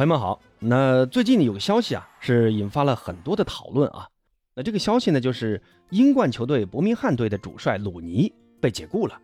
[0.00, 4.08] 朋友们好，那最近呢有个消息啊，是引发了很多的讨论啊。
[4.54, 8.32] 那这个消息呢，就是英冠球队伯明翰队的主帅鲁尼
[8.62, 9.20] 被解雇了，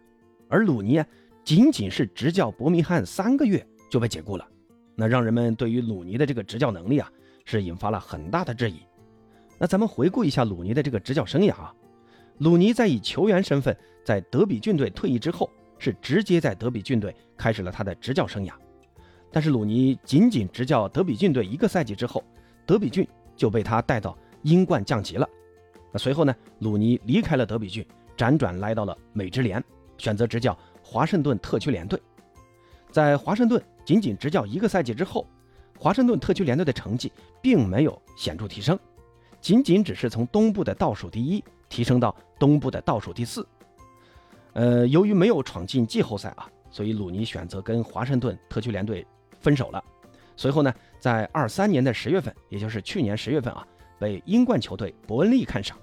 [0.51, 1.07] 而鲁尼啊，
[1.43, 4.47] 仅仅是执教伯明翰三个月就被解雇了，
[4.95, 7.11] 那让人们对于鲁尼的这个执教能力啊，
[7.47, 8.77] 是引发了很大的质疑。
[9.57, 11.73] 那咱们回顾一下鲁尼的这个执教生涯啊，
[12.37, 13.75] 鲁尼在以球员身份
[14.05, 18.53] 在德比郡队退役之后，是直接在德比郡队开始了他的执教生涯。
[19.33, 22.25] 但是鲁尼仅仅执教德比郡队一个赛季之后，
[22.65, 25.29] 德比郡就被他带到英冠降级了。
[25.93, 27.87] 那随后呢，鲁尼离开了德比郡，
[28.17, 29.63] 辗转来到了美职联，
[29.99, 32.01] 选择执教华盛顿特区联队。
[32.91, 35.27] 在华盛顿仅仅执教一个赛季之后，
[35.79, 37.13] 华盛顿特区联队的成绩
[37.43, 38.79] 并没有显著提升，
[39.41, 43.47] 仅仅只是从东部的倒数第一提升到东部的倒数第四。
[44.55, 49.07] 呃，由于没有闯进季后赛啊，所以鲁尼选择跟华盛顿特区联队。
[49.41, 49.83] 分手了，
[50.37, 53.67] 随后呢，在二三年的十月份，也就是去年十月份啊，
[53.99, 55.77] 被英冠球队伯恩利看上，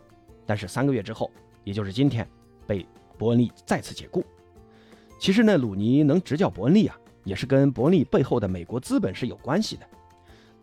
[0.45, 1.31] 但是三个月之后，
[1.63, 2.27] 也就是今天，
[2.67, 2.85] 被
[3.17, 4.23] 伯恩利再次解雇。
[5.19, 9.85] 其实呢，鲁尼能执教伯恩利啊，也是跟伯恩利背后的美国资本是有关系的。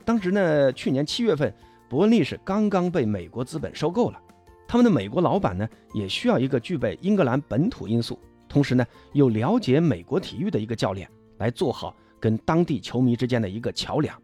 [0.04, 1.54] 当时呢，去年七月份，
[1.88, 4.20] 伯恩利是刚刚被美国资本收购了，
[4.69, 11.97] 他们的美国老板呢，也需要一个具备英格兰本土因素，同时呢，又了解美国体育的一个教练来做好。
[12.20, 14.20] 跟当地球迷之间的一个桥梁，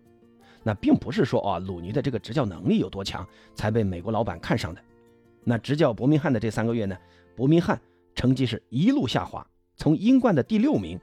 [0.62, 4.80] 那并不是说啊，鲁尼的这个执教能力有多强才被美国老板看上的。
[5.42, 6.97] 那执教伯明翰的这三个月呢，
[7.34, 7.80] 伯明翰
[8.14, 9.44] 成绩是一路下滑，
[9.77, 11.00] 从英冠的第六名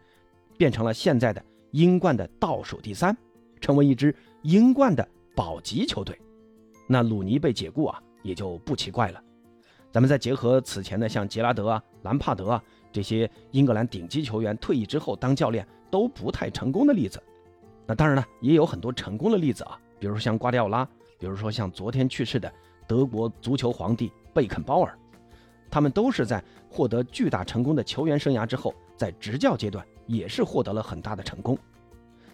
[0.58, 3.18] 变成了现在的英冠的倒数第三，
[3.60, 6.20] 成为一支英冠的保级球队。
[6.86, 9.24] 那鲁尼被解雇啊，也就不奇怪了。
[9.92, 15.68] 咱们再结合此前的像杰拉德啊、兰帕德啊这些英格兰顶级球员退役之后当教练。
[15.94, 17.22] 都不太成功的例子，
[17.86, 20.84] 那当然了，也有很多成功的例子啊，比如说像瓜迪奥拉，
[21.20, 22.52] 比如说像昨天去世的
[22.88, 24.98] 德国足球皇帝贝肯鲍尔，
[25.70, 31.56] 他们都是在获得巨大成功的球员生涯之后，在执教阶段也是获得了很大的成功。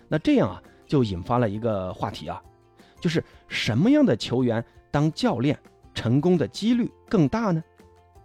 [0.08, 2.42] 那这样啊，就引发了一个话题啊，
[3.02, 5.60] 就是什么样的球员当教练
[5.94, 7.62] 成功的几率更大呢？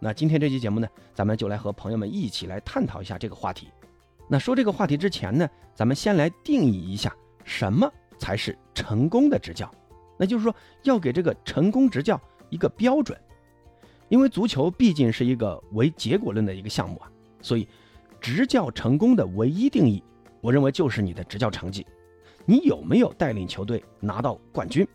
[0.05, 3.69] 那今天这期节目呢，咱们就来和朋友们一起来探讨一下这个话题。
[4.29, 7.11] 那说这个话题之前呢，咱们先来定义一下
[7.43, 9.75] 什么才是成功的执教。
[10.19, 12.21] 那就是说，要给这个成功执教
[12.51, 13.19] 一个标准。
[14.11, 17.11] 因为足球毕竟是一个唯结果论的一个项目啊，
[17.41, 17.67] 所以
[18.21, 20.03] 执教成功的唯一定义，
[20.43, 21.87] 我认为就是你的执教成绩，
[22.45, 24.87] 你有没有带领球队拿到冠军？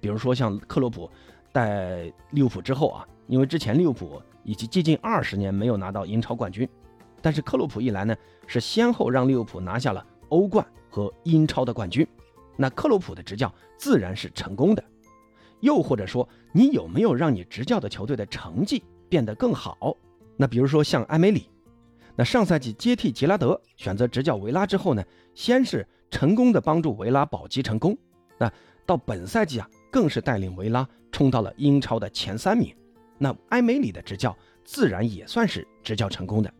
[0.00, 1.10] 比如说像克洛普
[1.52, 6.68] 带利物浦之后啊，因为之前利物浦以及接近二十年没有拿到英超冠军。
[7.20, 8.14] 但是克洛普一来呢，
[8.46, 12.06] 是先后让利物浦拿下了欧冠和英超的冠军，
[12.56, 14.84] 那克洛普的执教自然是成功的。
[15.60, 19.96] 又或者说，你有没有让你执教的球队的成绩变得更好？
[20.36, 21.48] 那比如说像埃梅里，
[22.14, 25.02] 那上赛季接替杰拉德选择执教维拉之后呢，
[25.34, 27.96] 先是成功的帮助维拉保级成功，
[28.36, 28.52] 那
[28.84, 32.76] 到本赛季啊，更是带领维拉冲到了英超的前三名。
[33.18, 36.52] 那埃梅里的执教自然也算是执教成功的。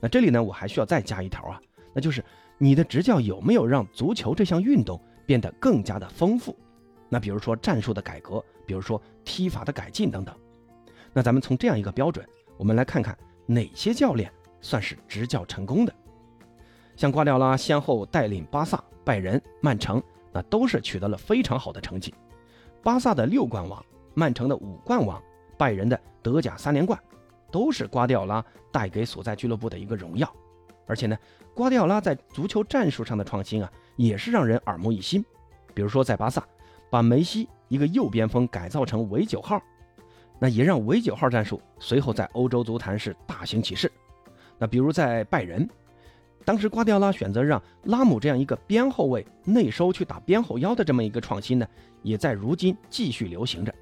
[0.00, 1.60] 那这里呢，我还需要再加一条啊，
[1.94, 2.24] 那就是
[2.58, 6.56] 你的执教有没有让足球这项运动变得更加的丰富？
[7.08, 10.34] 那比如说战术的改革，比如说踢法的改进等等。
[11.12, 13.16] 那咱们从这样一个标准，我们来看看
[13.46, 15.94] 哪些教练算是执教成功的。
[16.96, 20.02] 像瓜迪奥拉先后带领巴萨、拜仁、曼城，
[20.32, 22.14] 那都是取得了非常好的成绩。
[22.82, 23.84] 巴萨的六冠王，
[24.14, 25.22] 曼城的五冠王，
[25.62, 26.98] 拜仁的德甲三连冠。
[27.52, 28.42] 都是瓜迪奥拉
[28.72, 30.26] 带给所在俱乐部的一个荣耀，
[30.86, 31.16] 而且呢，
[31.54, 35.22] 瓜迪奥拉在足球战术上的创新啊，也是让人耳目一新。
[35.74, 36.42] 比如说在巴萨，
[36.90, 39.62] 把梅西一个右边锋改造成伪九号，
[40.38, 43.92] 那也让伪九号战术随后在欧洲足坛是大行其事。
[44.58, 45.68] 那比如在拜仁，
[46.46, 51.68] 当时瓜迪奥拉选择让拉姆这样一个边后卫内收去打边后腰的这么一个创新呢，
[52.02, 53.74] 也在如今继续流行着。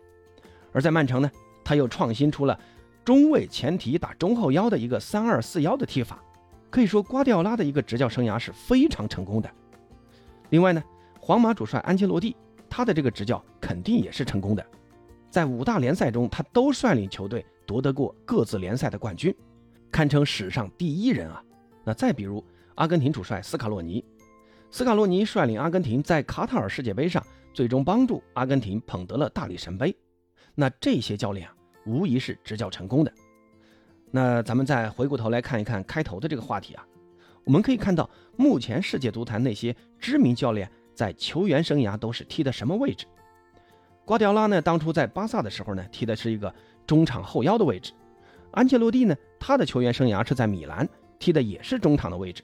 [0.72, 1.30] 而在曼城呢，
[1.70, 2.60] 他又创新出了。
[3.04, 6.20] 中卫前提打中后腰的一个三二四幺的踢法，
[6.68, 9.48] 可以说瓜迪奥拉的一个执教生涯是非常成功的。
[10.48, 10.82] 另外呢，
[11.20, 12.34] 皇马主帅安切洛蒂，
[12.68, 14.66] 他的这个执教肯定也是成功的，
[15.30, 19.32] 在五大联赛中他都率领球队夺得过各自联赛的冠军，
[19.92, 21.40] 堪称史上第一人啊。
[21.84, 22.44] 那再比如
[22.74, 24.04] 阿根廷主帅斯卡洛尼，
[24.72, 27.24] 斯卡洛尼率领阿根廷在卡塔尔世界杯上
[27.54, 29.96] 最终帮助阿根廷捧得了大力神杯。
[30.56, 31.54] 那这些教练啊。
[31.86, 33.12] 无疑是执教成功的。
[34.10, 36.84] 那咱们再回过头来看一看开头的这个话题啊，
[37.44, 43.06] 我们可以看到，目前世界足坛那些知名教练在球员生涯都是踢的什么位置。
[44.04, 46.52] 瓜迪奥拉呢，当初在巴萨的时候呢，踢的是一个
[46.86, 47.92] 中场后腰的位置。
[48.50, 50.88] 安切洛蒂呢，他的球员生涯是在米兰
[51.20, 52.42] 踢的也是中场的位置。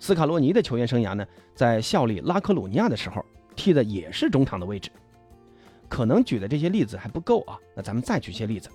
[0.00, 1.24] 斯卡洛尼的球员生涯呢，
[1.54, 3.24] 在效力拉科鲁尼亚的时候
[3.54, 4.90] 踢的也是中场的位置。
[5.88, 8.68] 可能举的这些例子还不够啊，那咱们再举些例子。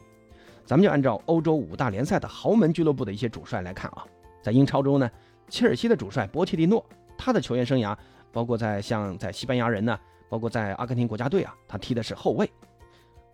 [0.65, 4.05] 咱们就按照欧洲五大联赛的豪门俱乐部的一些主帅来看啊，
[4.41, 5.09] 在英超中呢，
[5.49, 6.85] 切尔西的主帅波切蒂诺，
[7.17, 7.97] 他的球员生涯
[8.31, 9.99] 包括在像在西班牙人呢，
[10.29, 12.49] 包括在阿根廷国家队啊，他踢的是后卫。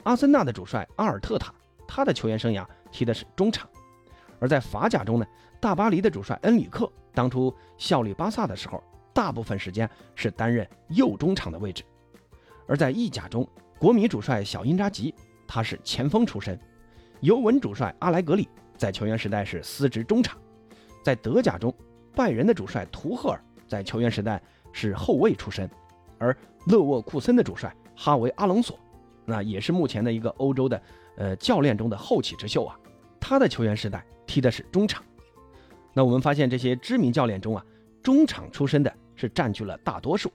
[0.04, 1.54] 阿森纳的主帅阿尔特塔，
[1.88, 3.70] 他的球员生涯踢的是中场。
[4.40, 5.28] 而在法甲中呢，
[5.60, 8.82] 大巴黎的主帅恩里克当初效力巴萨的时候，
[9.14, 11.84] 大部分时间是担任右中场的位置。
[12.68, 13.48] 而在意甲中，
[13.80, 15.14] 国米主帅小因扎吉
[15.48, 16.60] 他是前锋出身。
[17.22, 18.48] 尤文主帅阿莱格里
[18.78, 20.38] 在球员时代是司职中场，
[21.04, 21.74] 在德甲中，
[22.16, 24.42] 拜仁的主帅图赫尔在球员时代
[24.72, 25.68] 是后卫出身，
[26.20, 26.36] 而
[26.68, 28.78] 勒沃库森的主帅哈维阿隆索，
[29.26, 30.82] 那也是目前的一个欧洲的
[31.16, 32.78] 呃教练中的后起之秀啊，
[33.20, 35.04] 他的球员时代踢的是中场。
[35.94, 37.66] 那我们发现这些知名教练中啊，
[38.04, 40.32] 中场出身的是占据了大多数。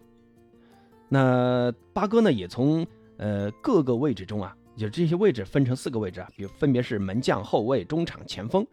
[1.08, 2.84] 那八哥呢也从
[3.22, 4.56] 呃各个位置中啊。
[4.74, 8.66] 就这些位置分成四个位置啊，比如分别是门将、后卫、中场、前锋。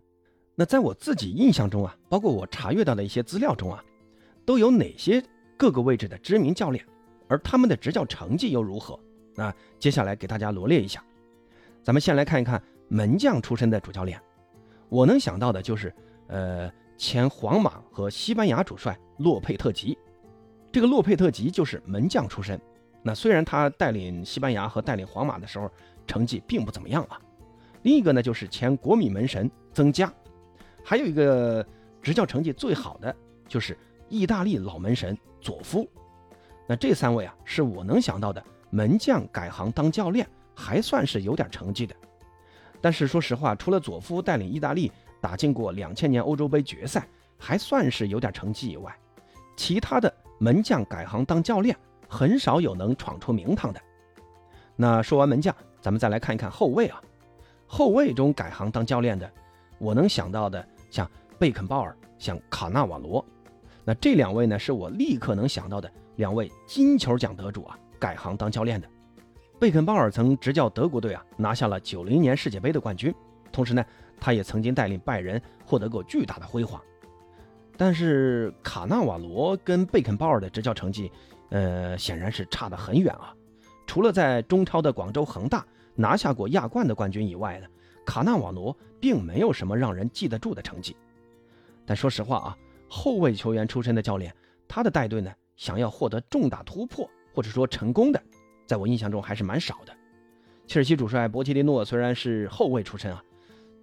[0.56, 3.84] 那在我自己印象中啊，包括我查阅到的一些资料中啊，
[4.46, 5.22] 都有哪些
[5.57, 6.84] 各个位置的知名教练，
[7.28, 8.98] 而他们的执教成绩又如何？
[9.36, 11.04] 那接下来给大家罗列一下。
[11.84, 14.18] 咱们先来看一看门将出身的主教练，
[14.88, 15.94] 我能想到的就是，
[16.28, 19.98] 呃，前皇马和西班牙主帅洛佩特吉。
[20.72, 22.60] 这个洛佩特吉就是门将出身。
[23.01, 25.72] 那虽然他带领西班牙和带领皇马的时候
[26.06, 27.19] 成绩并不怎么样啊，
[27.84, 30.12] 另一个呢就是前国米门神曾加，
[30.84, 31.66] 还有一个
[32.01, 33.16] 执教成绩最好的
[33.48, 33.78] 就是
[34.10, 35.90] 意大利老门神佐夫。
[36.68, 41.96] 那这三位啊是我能想到的门将改行当教练还算是有点成绩的。
[42.81, 44.92] 但是说实话，除了佐夫带领意大利
[45.22, 47.07] 打进过两千年欧洲杯决赛，
[47.38, 48.96] 还算是有点成绩以外，
[49.57, 51.75] 其他的门将改行当教练。
[52.10, 53.80] 很少有能闯出名堂的。
[54.76, 57.00] 那说完门将，咱们再来看一看后卫啊。
[57.68, 59.32] 后卫中改行当教练的，
[59.78, 63.24] 我能想到的像贝肯鲍尔、像卡纳瓦罗。
[63.86, 68.90] 那这两位呢，是我立刻能想到的两位金球奖得主啊，改行当教练的。
[69.60, 73.14] 贝肯鲍尔曾执教德国队啊，拿下了九零年世界杯的冠军，
[73.52, 73.86] 同时呢，
[74.20, 76.82] 他也曾经带领拜仁获得过巨大的辉煌。
[77.78, 81.12] 但是卡纳瓦罗跟贝肯鲍尔的执教成绩。
[81.50, 83.34] 呃，显然是差得很远啊！
[83.88, 85.66] 除了在中超的广州恒大
[85.96, 87.68] 拿下过亚冠的冠军以外呢，
[88.06, 90.96] 卡纳瓦罗并没有什么让人记得住的成绩。
[91.86, 92.57] 但说实话啊，
[92.88, 94.34] 后卫球员出身的教练，
[94.68, 98.22] 他的带队呢，想要获得重大突破或者说成功的，
[98.68, 99.94] 在我印象中还是蛮少的。
[100.68, 103.24] 切尔西主帅波切蒂诺虽然是后卫出身啊，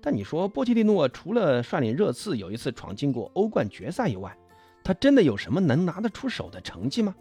[0.00, 4.36] 但你说波切蒂诺除了率领热刺有一次闯进过欧冠决赛以外，
[4.84, 7.12] 他真的有什么能拿得出手的成绩吗？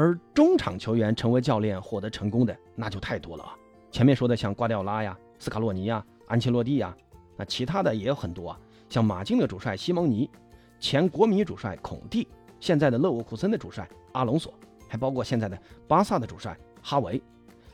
[0.00, 3.54] 而中场球员成为教练获得成功的那就太多了啊！
[3.90, 6.96] 前面说的像瓜迪奥拉呀、斯卡洛尼呀、安切洛蒂呀，
[7.36, 8.58] 那其他的也有很多啊，
[8.88, 10.30] 像马竞的主帅西蒙尼，
[10.78, 12.26] 前国米主帅孔蒂，
[12.60, 14.54] 现在的勒沃库森的主帅阿隆索，
[14.88, 17.22] 还包括现在的巴萨的主帅哈维。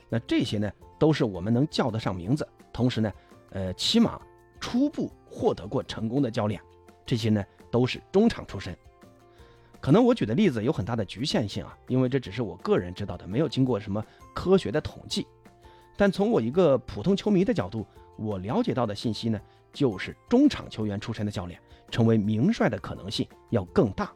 [0.09, 0.69] 那这些呢，
[0.99, 3.13] 都是我们能叫得上名字，同时呢，
[3.51, 4.21] 呃，起码
[4.59, 6.61] 初步获得过成功的教练。
[7.05, 8.77] 这些呢，都是中场出身。
[9.87, 15.25] 可能我举的例子有很大的局限性啊，因为这只是我个人知道的，没有经过什么科学的统计。
[15.97, 19.41] 但从我一个普通球迷的角度，我了解到的信息呢，
[19.73, 21.57] 就是中场球员出身的教练
[21.89, 24.11] 成为名帅的可能性要更大。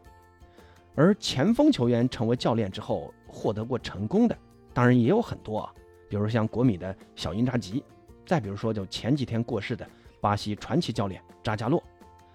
[0.96, 4.36] 而前锋球员成为教练之后获得过成功的，
[4.74, 5.72] 当然也有很多啊，
[6.08, 7.84] 比如像国米的小因扎吉，
[8.26, 9.88] 再比如说就前几天过世的
[10.20, 11.80] 巴西传奇教练扎加洛，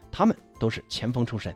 [0.10, 1.54] 他们都是前锋出身。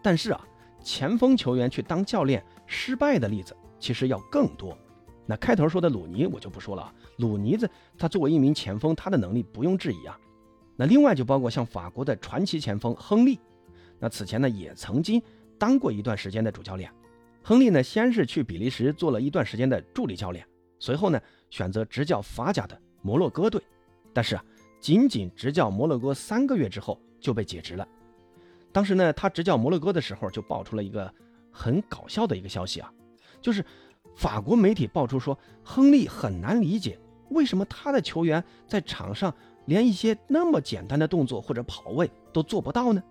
[0.00, 0.40] 但是啊。
[0.86, 4.78] 前锋球员去当教练失败的例子其实要更多。
[5.26, 10.16] 那开头说的鲁尼我就不说了，鲁尼子他作为一名前锋，他的能力不用质疑啊。
[10.76, 13.40] 那另外就包括像法国的传奇前锋亨利，
[13.98, 15.20] 那此前呢也曾经
[15.58, 16.88] 当过一段时间的主教练。
[17.42, 20.46] 亨利呢先是去比利时做了一段时间的助理教练，
[20.78, 23.60] 随后呢选择执教法甲的摩洛哥队，
[24.12, 24.44] 但是啊
[24.80, 27.88] 仅仅执教摩洛哥三个月之后就被解职了。
[28.76, 31.10] 当时呢，他执教摩洛哥的时候，就爆出了一个
[31.50, 32.92] 很搞笑的一个消息啊，
[33.40, 33.64] 就是
[34.14, 36.98] 法国媒体爆出说，亨利很难理解
[37.30, 43.02] 为什么他的球员在场上连一些那么简单的动作或者跑位都做不到呢？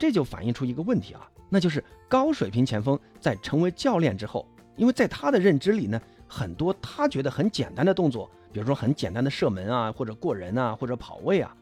[0.00, 4.44] 这就反映出一个问题啊，那就是高水平前锋在成为教练之后，
[4.74, 11.56] 因为在他的认知里呢，很多他觉得很简单的动作，比如说很简单的射门啊，或者过人啊，或者跑位啊，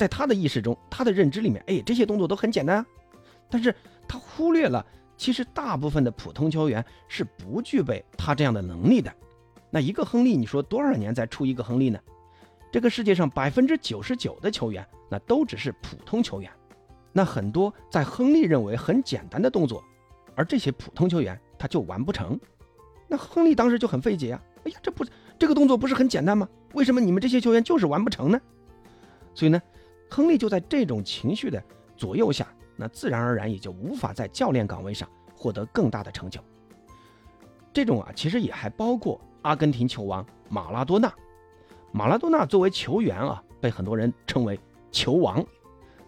[0.00, 2.86] 在他的意识中，他的认知里面，哎，这些动作都很简单啊。
[3.50, 3.74] 但是
[4.08, 4.82] 他忽略了，
[5.18, 9.12] 其实大部分的普通球员是不具备他这样的能力的。
[9.68, 12.00] 那一个亨利，你说多少年才出一个亨利呢？
[12.72, 16.50] 这个世界上百分之九十九的球员，那都只是普通球员。
[17.12, 19.84] 那很多在亨利认为很简单的动作，
[20.34, 22.40] 而这些普通球员他就完不成。
[23.06, 24.42] 那亨利当时就很费解啊！
[24.64, 25.04] 哎呀，这不
[25.38, 26.48] 这个动作不是很简单吗？
[26.72, 28.40] 为什么你们这些球员就是完不成呢？
[29.34, 29.60] 所以呢，
[30.10, 31.62] 亨利就在这种情绪的
[31.96, 36.40] 左右下，那自然而然也就无法在教练岗位上获得更大的成就。
[37.72, 41.12] 这种啊，其实也还包括阿根廷球王马拉多纳。
[41.92, 44.58] 马拉多纳作为球员啊，被很多人称为
[44.90, 45.44] 球王，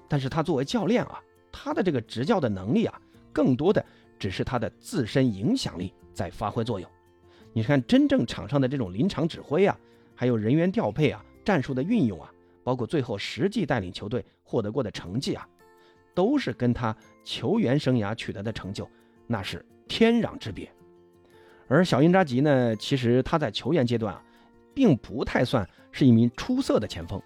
[0.08, 1.20] 但是他作为教练啊，
[1.52, 3.00] 他的这个执教的能力啊，
[3.32, 3.84] 更多的
[4.18, 6.90] 只是他的自身影响力在发挥作用。
[7.52, 9.78] 你看，真正场上的这种临场指挥啊，
[10.14, 12.32] 还有人员调配啊、战术的运用啊，
[12.62, 15.46] 包括最后实际带领球队获得过的成绩啊，
[16.14, 18.88] 都是跟他球员生涯取得的成就
[19.26, 20.70] 那是天壤之别。
[21.68, 24.22] 而小因扎吉呢，其实他在球员阶段啊。
[24.74, 27.20] 并不太算是一名出色的前锋，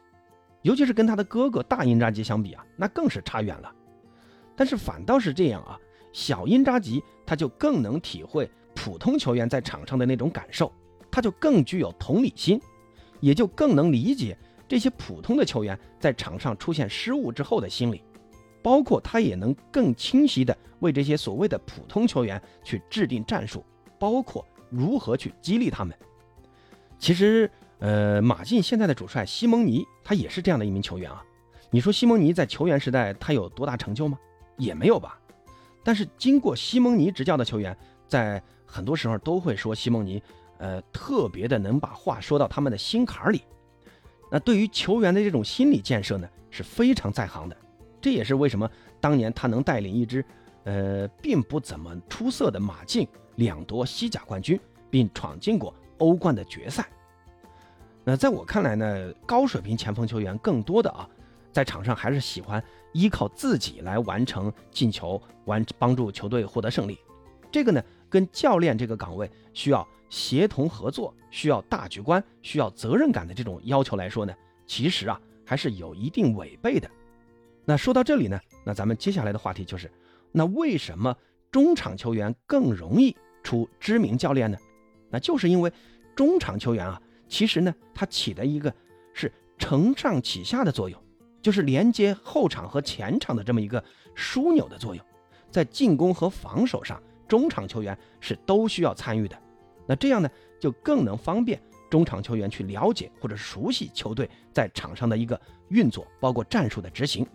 [0.62, 3.72] 尤其是跟他的哥哥大因扎吉相比啊，那更是差远了。
[4.56, 5.78] 但是反倒是这样啊，
[6.12, 10.72] 小因扎吉他就更能体会普通球员在场上的那种感受，
[11.08, 12.60] 他就更具有同理心，
[13.20, 14.36] 也就更能理解
[14.68, 18.02] 这些普通的球员在场上出现失误之后的心理，
[18.62, 23.64] 包括他也能更清晰的为这些所谓的普通球员去制定战术，
[23.98, 25.96] 包括如何去激励他们。
[26.98, 31.22] 其实，呃，马竞现在的主帅西蒙尼，他也是这样的一名球员啊。
[31.70, 34.18] 你说西蒙尼在球员时代他有多大成就吗？
[34.56, 35.20] 也没有吧。
[35.84, 37.76] 但是经过西蒙尼执教的球员，
[38.08, 40.20] 在很多时候都会说西蒙尼，
[40.58, 43.42] 呃，特别的能把话说到他们的心坎里。
[44.30, 47.56] 那对于球员的这种心理建设呢，是非常在行的。
[48.00, 50.24] 这也是为什么当年他能带领一支，
[50.64, 53.06] 呃，并不怎么出色的马竞
[53.36, 54.58] 两夺西甲冠军，
[54.90, 55.74] 并闯进过。
[55.98, 56.86] 欧冠的决赛，
[58.04, 61.08] 那在我看来呢，高水平前锋球员更多的啊，
[61.50, 66.98] 在场上还是喜欢依靠自己来完成进球，完帮助球队获得胜利。
[67.50, 74.34] 这个呢，跟教练这个岗位需要协同合作、需要大局观、需要责任感的这种要求来说呢，
[74.66, 76.90] 其实啊，还是有一定违背的。
[77.64, 79.90] 那说到这里呢，那咱们接下来的话题就是，
[80.30, 81.16] 那为什么
[81.50, 84.56] 中场球员更容易出知名教练呢？
[85.10, 85.72] 那就是因为
[86.14, 88.72] 中场球员啊，其实呢，他起的一个
[89.12, 91.00] 是承上启下的作用，
[91.42, 93.82] 就是连接后场和前场的这么一个
[94.14, 95.04] 枢纽的作用，
[95.50, 99.36] 在进攻和防守上，中场球员是都需要参与的。
[99.86, 100.28] 那这样呢，
[100.60, 107.26] 就更能方便中场球员去了解或者熟悉球队在场上的一个运作，包括战术的执行。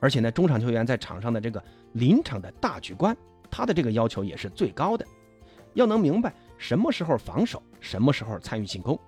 [0.00, 3.16] 而且呢，中场球员在场上的这个临场的大局观，
[3.50, 5.04] 他的这个要求也是最高的，
[5.74, 6.32] 要能明白。
[6.58, 8.98] 什么时候防守，什么时候参与进攻？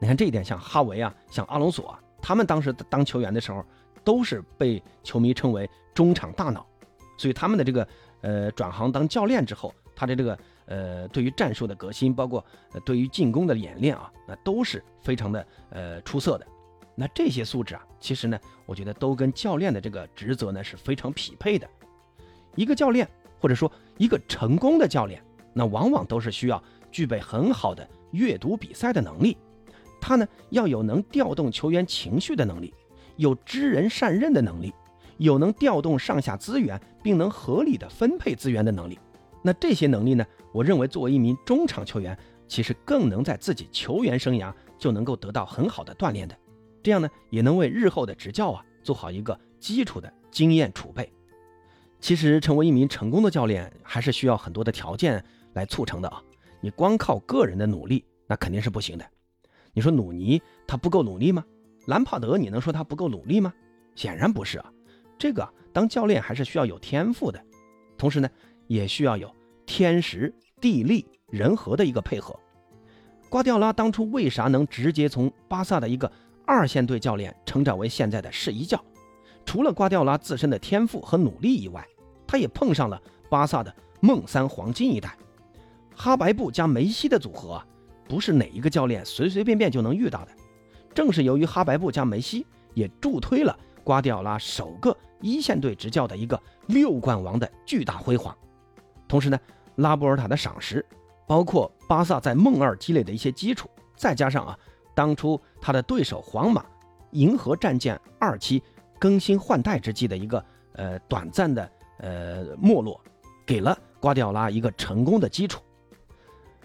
[0.00, 3.64] 你看这一点，像哈维啊，像阿隆索啊，他们当时当球员的时候，
[4.04, 6.66] 都是被球迷称为中场大脑。
[7.16, 7.86] 所以他们的这个
[8.20, 12.44] 呃转行当教练之后，他的这个呃对于战术的革新，包括
[12.84, 16.46] 对于进攻的演练啊，那都是非常的呃出色的。
[16.94, 21.68] 那这些素质啊，其实呢，我觉得都跟教练的这个职责呢是非常匹配的。
[22.54, 23.08] 一个教练，
[23.40, 25.22] 或者说一个成功的教练，
[25.52, 26.62] 那往往都是需要。
[26.90, 29.36] 具备很好的阅读比赛的能力，
[30.00, 32.72] 他呢要有能调动球员情绪的能力，
[33.16, 34.72] 有知人善任的能力，
[35.18, 38.98] 有能调动上下资源并能合理的分配资源的能力。
[39.42, 46.36] 那这些能力呢，我认为作为一名中场球员，其实更能在自己球员生涯就能够得到很好的锻炼的。
[46.82, 51.12] 这样呢，也能为日后的执教啊做好一个基础的经验储备。
[52.00, 56.22] 其实成为一名成功的教练，还是需要很多的条件来促成的啊。
[56.60, 59.04] 你光靠个人的努力，那肯定是不行的。
[59.72, 61.44] 你说鲁尼他不够努力吗？
[61.86, 63.52] 兰帕德你能说他不够努力吗？
[63.94, 64.72] 显然不是啊。
[65.18, 67.42] 这个当教练还是需要有天赋的，
[67.96, 68.30] 同时呢，
[68.68, 69.34] 也需要有
[69.66, 72.38] 天时地利人和的一个配合。
[73.28, 76.10] 瓜迪奥拉当初为啥能直接从巴萨的一个
[76.46, 78.82] 二线队教练成长为现在的世一教？
[79.44, 81.86] 除了瓜迪奥拉自身的天赋和努力以外，
[82.26, 85.16] 他也碰上了巴萨的梦三黄金一代。
[85.94, 87.62] 哈白布加梅西的组合，
[88.06, 90.32] 不是哪一个教练随随便便就能遇到的。
[90.94, 93.58] 正是由于哈白布加梅西，也助推了
[93.88, 98.36] 瓜迪奥拉首个一线队执教的一个六冠王的巨大辉煌。
[99.08, 99.40] 同时呢，
[99.76, 100.84] 拉波尔塔的赏识，
[101.26, 103.66] 包括巴萨在梦二积累的一些基础，
[103.96, 104.58] 再加上啊，
[104.94, 106.66] 当初他的对手皇马
[107.12, 108.62] 银河战舰二期
[108.98, 113.00] 更新换代之际的一个呃短暂的呃没落，
[113.46, 115.62] 给了瓜迪奥拉一个成功的基础。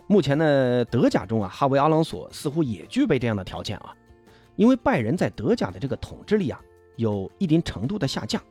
[0.08, 3.96] 目前呢，德甲中啊，哈维·阿隆索似乎也具备这样的条件啊，
[4.58, 6.60] 因为拜仁在德甲的这个统治力啊，
[6.96, 8.42] 有一定程度的下降，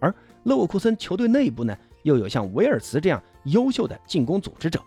[0.00, 4.80] 而勒沃库森球队内部呢，又有像维尔茨这样优秀的进攻组织者，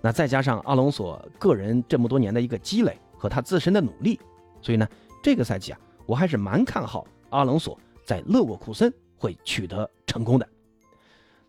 [0.00, 4.18] 那再加上阿隆索个人这么多年的一个积累和他自身的努力，
[4.60, 4.88] 所以呢，
[5.22, 10.48] 这个赛季啊，我还是蛮看好阿隆索在勒沃库森会取得成功的。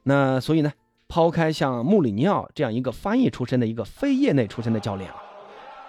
[0.04, 0.72] 那所以呢？
[1.12, 5.18] 抛开像穆里尼奥这样一个翻译出身的一个非业内出身的教练啊，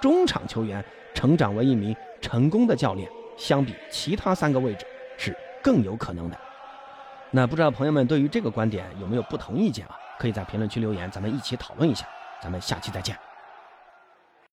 [0.00, 4.86] 中场球员成长为一名成功的教练，相比其他三个位置
[5.62, 6.36] 更有可能的。
[7.30, 9.96] 那不知道朋友们对于这个观点有没有不同意见啊？
[10.18, 12.06] 可以在评论区留言，咱们一起讨论一下。
[12.42, 13.29] 咱们下期再见。